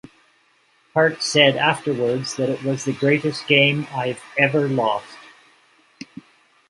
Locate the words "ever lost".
4.35-5.15